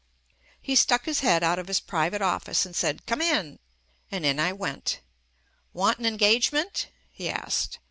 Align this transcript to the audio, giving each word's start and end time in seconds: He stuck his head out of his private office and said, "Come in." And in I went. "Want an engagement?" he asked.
He 0.59 0.75
stuck 0.75 1.05
his 1.05 1.19
head 1.19 1.43
out 1.43 1.59
of 1.59 1.67
his 1.67 1.79
private 1.79 2.23
office 2.23 2.65
and 2.65 2.75
said, 2.75 3.05
"Come 3.05 3.21
in." 3.21 3.59
And 4.09 4.25
in 4.25 4.39
I 4.39 4.51
went. 4.51 4.99
"Want 5.73 5.99
an 5.99 6.07
engagement?" 6.07 6.87
he 7.11 7.29
asked. 7.29 7.77